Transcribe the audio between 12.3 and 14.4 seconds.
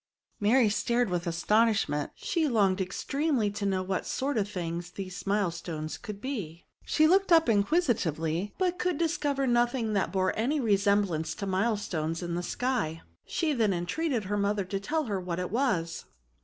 the sky. She then entreated her